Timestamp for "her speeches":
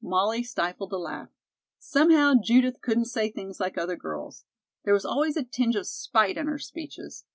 6.46-7.26